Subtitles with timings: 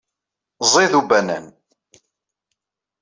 [0.71, 1.45] Ẓid ubanan.